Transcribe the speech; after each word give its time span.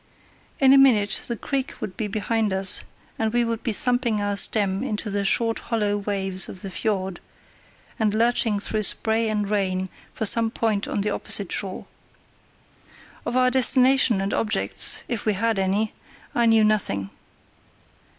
In 0.59 0.73
a 0.73 0.79
minute 0.79 1.21
the 1.27 1.37
creek 1.37 1.75
would 1.79 1.95
be 1.95 2.07
behind 2.07 2.51
us 2.51 2.83
and 3.19 3.31
we 3.31 3.45
would 3.45 3.61
be 3.61 3.71
thumping 3.71 4.19
our 4.19 4.35
stem 4.35 4.81
into 4.83 5.11
the 5.11 5.23
short 5.23 5.59
hollow 5.59 5.95
waves 5.95 6.49
of 6.49 6.63
the 6.63 6.71
fiord, 6.71 7.19
and 7.99 8.11
lurching 8.15 8.59
through 8.59 8.81
spray 8.81 9.29
and 9.29 9.47
rain 9.47 9.89
for 10.11 10.25
some 10.25 10.49
point 10.49 10.87
on 10.87 11.01
the 11.01 11.11
opposite 11.11 11.51
shore. 11.51 11.85
Of 13.27 13.37
our 13.37 13.51
destination 13.51 14.21
and 14.21 14.33
objects, 14.33 15.03
if 15.07 15.27
we 15.27 15.33
had 15.33 15.59
any, 15.59 15.93
I 16.33 16.47
knew 16.47 16.63
nothing. 16.63 17.11